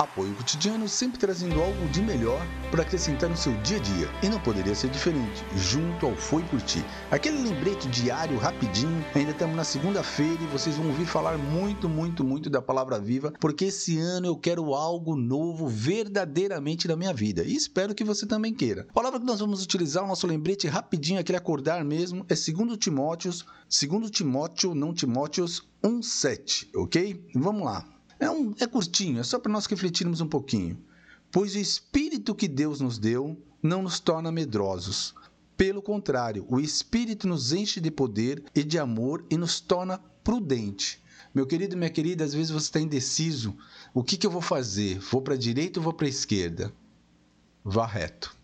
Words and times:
Apoio 0.00 0.34
cotidiano 0.34 0.88
sempre 0.88 1.18
trazendo 1.18 1.60
algo 1.60 1.86
de 1.88 2.00
melhor 2.00 2.40
para 2.70 2.80
acrescentar 2.80 3.28
no 3.28 3.36
seu 3.36 3.52
dia 3.60 3.76
a 3.76 3.80
dia. 3.80 4.08
E 4.22 4.30
não 4.30 4.40
poderia 4.40 4.74
ser 4.74 4.88
diferente, 4.88 5.44
junto 5.54 6.06
ao 6.06 6.16
Foi 6.16 6.42
Por 6.44 6.58
Ti. 6.62 6.82
Aquele 7.10 7.36
lembrete 7.42 7.86
diário, 7.88 8.38
rapidinho. 8.38 9.04
Ainda 9.14 9.32
estamos 9.32 9.54
na 9.54 9.62
segunda-feira 9.62 10.42
e 10.42 10.46
vocês 10.46 10.74
vão 10.76 10.86
ouvir 10.86 11.04
falar 11.04 11.36
muito, 11.36 11.86
muito, 11.86 12.24
muito 12.24 12.48
da 12.48 12.62
palavra 12.62 12.98
viva, 12.98 13.34
porque 13.38 13.66
esse 13.66 13.98
ano 13.98 14.26
eu 14.26 14.38
quero 14.38 14.74
algo 14.74 15.14
novo 15.14 15.68
verdadeiramente 15.68 16.88
na 16.88 16.96
minha 16.96 17.12
vida. 17.12 17.44
E 17.44 17.54
espero 17.54 17.94
que 17.94 18.02
você 18.02 18.24
também 18.24 18.54
queira. 18.54 18.86
A 18.88 18.94
palavra 18.94 19.20
que 19.20 19.26
nós 19.26 19.40
vamos 19.40 19.62
utilizar, 19.62 20.02
o 20.02 20.08
nosso 20.08 20.26
lembrete 20.26 20.66
rapidinho, 20.66 21.20
aquele 21.20 21.36
acordar 21.36 21.84
mesmo, 21.84 22.24
é 22.26 22.34
2 22.34 22.78
Timóteos, 22.78 23.44
2 23.68 24.10
Timóteo, 24.10 24.74
não 24.74 24.94
Timóteos 24.94 25.68
1,7, 25.84 26.70
ok? 26.74 27.22
Vamos 27.34 27.64
lá. 27.66 27.99
É, 28.20 28.30
um, 28.30 28.54
é 28.60 28.66
curtinho, 28.66 29.18
é 29.18 29.22
só 29.24 29.38
para 29.38 29.50
nós 29.50 29.64
refletirmos 29.64 30.20
um 30.20 30.28
pouquinho. 30.28 30.78
Pois 31.32 31.54
o 31.54 31.58
Espírito 31.58 32.34
que 32.34 32.46
Deus 32.46 32.80
nos 32.80 32.98
deu 32.98 33.36
não 33.62 33.82
nos 33.82 33.98
torna 33.98 34.30
medrosos. 34.30 35.14
Pelo 35.56 35.80
contrário, 35.80 36.44
o 36.48 36.60
Espírito 36.60 37.26
nos 37.26 37.52
enche 37.52 37.80
de 37.80 37.90
poder 37.90 38.44
e 38.54 38.62
de 38.62 38.78
amor 38.78 39.24
e 39.30 39.36
nos 39.36 39.58
torna 39.58 39.98
prudente. 40.22 41.02
Meu 41.34 41.46
querido 41.46 41.76
minha 41.76 41.90
querida, 41.90 42.24
às 42.24 42.34
vezes 42.34 42.50
você 42.50 42.66
está 42.66 42.80
indeciso. 42.80 43.56
O 43.94 44.02
que, 44.02 44.16
que 44.16 44.26
eu 44.26 44.30
vou 44.30 44.42
fazer? 44.42 44.98
Vou 44.98 45.22
para 45.22 45.34
a 45.34 45.38
direita 45.38 45.78
ou 45.78 45.84
vou 45.84 45.92
para 45.92 46.06
a 46.06 46.10
esquerda? 46.10 46.72
Vá 47.64 47.86
reto. 47.86 48.36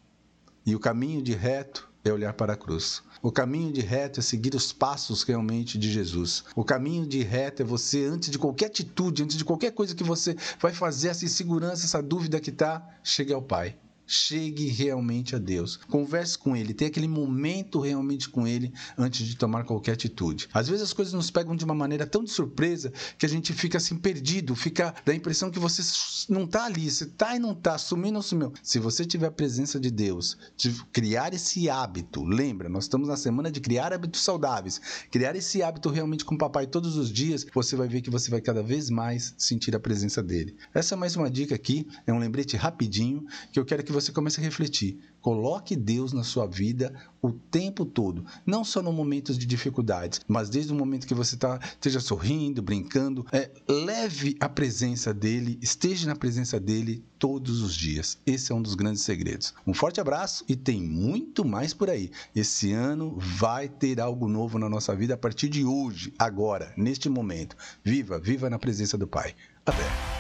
E 0.65 0.75
o 0.75 0.81
caminho 0.81 1.21
de 1.21 1.33
reto 1.33 1.89
é 2.09 2.13
olhar 2.13 2.33
para 2.33 2.53
a 2.53 2.57
cruz. 2.57 3.03
O 3.23 3.33
caminho 3.33 3.73
de 3.73 3.81
reto 3.81 4.21
é 4.21 4.23
seguir 4.23 4.55
os 4.55 4.73
passos 4.73 5.23
realmente 5.23 5.79
de 5.79 5.91
Jesus. 5.91 6.45
O 6.55 6.65
caminho 6.65 7.07
de 7.07 7.23
reto 7.23 7.63
é 7.63 7.65
você, 7.65 8.05
antes 8.05 8.31
de 8.31 8.39
qualquer 8.39 8.67
atitude, 8.67 9.23
antes 9.23 9.37
de 9.37 9.45
qualquer 9.45 9.73
coisa 9.73 9.95
que 9.95 10.05
você 10.05 10.37
vai 10.61 10.73
fazer, 10.73 11.09
essa 11.09 11.25
insegurança, 11.25 11.87
essa 11.87 12.03
dúvida 12.03 12.41
que 12.41 12.51
está, 12.51 12.87
chegue 13.03 13.33
ao 13.33 13.43
Pai 13.43 13.77
chegue 14.07 14.69
realmente 14.69 15.37
a 15.37 15.39
Deus. 15.39 15.77
Converse 15.77 16.39
com 16.39 16.57
Ele, 16.57 16.75
tenha 16.75 16.89
aquele 16.89 17.09
momento 17.09 17.81
realmente 17.81 18.29
com 18.29 18.47
Ele 18.47 18.73
antes 18.97 19.27
de 19.27 19.37
tomar 19.37 19.65
qualquer 19.65 19.93
atitude. 19.93 20.49
Às 20.53 20.69
vezes 20.69 20.83
as 20.83 20.93
coisas 20.93 21.13
nos 21.13 21.31
pegam 21.31 21.55
de 21.55 21.65
uma 21.65 21.75
maneira 21.75 22.07
tão 22.07 22.25
de 22.25 22.31
surpresa 22.31 22.93
que 23.19 23.27
a 23.27 23.29
gente 23.29 23.53
fica 23.53 23.79
assim 23.79 23.97
perdido, 23.97 24.55
fica 24.55 24.95
da 25.05 25.15
impressão 25.15 25.51
que 25.51 25.59
você 25.59 25.83
não 26.29 26.45
está 26.45 26.65
ali, 26.65 26.91
você 26.91 27.05
está 27.05 27.37
e 27.37 27.39
não 27.39 27.53
está, 27.53 27.77
sumiu 27.77 28.07
não 28.13 28.23
sumiu. 28.23 28.53
Se 28.63 28.79
você 28.79 29.05
tiver 29.05 29.27
a 29.27 29.31
presença 29.31 29.79
de 29.79 29.91
Deus, 29.91 30.37
de 30.57 30.73
criar 30.93 31.35
esse 31.35 31.69
hábito, 31.69 32.25
lembra, 32.25 32.69
nós 32.69 32.85
estamos 32.85 33.09
na 33.09 33.17
semana 33.17 33.51
de 33.51 33.61
criar 33.61 33.93
hábitos 33.93 34.23
saudáveis, 34.23 34.81
criar 35.11 35.35
esse 35.35 35.63
hábito 35.63 35.89
realmente 35.91 36.25
com 36.25 36.35
o 36.35 36.39
papai 36.39 36.67
todos 36.67 36.97
os 36.97 37.13
dias, 37.13 37.47
você 37.53 37.77
vai 37.77 37.89
ver 37.89 38.01
que 38.01 38.11
você 38.11 38.31
vai 38.31 38.41
cada 38.41 38.63
vez 38.63 38.91
mais 38.91 39.35
sentir 39.37 39.75
a 39.75 39.81
presença 39.81 40.23
dele. 40.23 40.57
Essa 40.73 40.95
é 40.95 40.97
mais 40.97 41.17
uma 41.17 41.31
dica 41.31 41.55
aqui, 41.55 41.87
é 42.07 42.13
um 42.13 42.19
lembrete 42.19 42.57
rapidinho 42.57 43.25
que 43.53 43.59
eu 43.59 43.65
quero 43.65 43.83
que 43.83 43.93
você 43.97 44.13
comece 44.13 44.41
a 44.41 44.43
refletir. 44.43 44.99
Coloque 45.21 45.75
Deus 45.75 46.13
na 46.13 46.23
sua 46.23 46.47
vida 46.47 46.95
o 47.21 47.33
tempo 47.33 47.85
todo, 47.85 48.25
não 48.45 48.63
só 48.63 48.83
no 48.83 48.93
momentos 48.93 49.39
de 49.39 49.47
dificuldades, 49.47 50.21
mas 50.29 50.49
desde 50.49 50.73
o 50.73 50.77
momento 50.77 51.07
que 51.07 51.15
você 51.15 51.37
tá, 51.37 51.59
esteja 51.65 51.99
sorrindo, 51.99 52.63
brincando, 52.63 53.27
é, 53.33 53.51
leve 53.67 54.37
a 54.39 54.49
presença 54.49 55.13
dele, 55.13 55.59
esteja 55.63 56.07
na 56.07 56.15
presença 56.15 56.61
dele 56.61 57.03
todos 57.19 57.63
os 57.63 57.75
dias. 57.75 58.19
Esse 58.27 58.53
é 58.53 58.55
um 58.55 58.63
dos 58.63 58.75
grandes 58.75 59.03
segredos. 59.03 59.55
Um 59.67 59.75
forte 59.75 60.01
abraço 60.01 60.45
e 60.47 60.55
tem 60.55 60.81
muito 60.81 61.45
mais 61.45 61.73
por 61.73 61.89
aí. 61.89 62.11
Esse 62.35 62.73
ano 62.73 63.17
vai 63.19 63.69
ter 63.69 64.01
algo 64.01 64.29
novo 64.29 64.59
na 64.59 64.69
nossa 64.69 64.95
vida 64.95 65.15
a 65.15 65.19
partir 65.19 65.49
de 65.49 65.65
hoje, 65.65 66.13
agora, 66.19 66.73
neste 66.77 67.09
momento. 67.09 67.57
Viva, 67.83 68.19
viva 68.19 68.51
na 68.51 68.59
presença 68.59 68.99
do 68.99 69.07
Pai. 69.07 69.35
Até. 69.65 70.16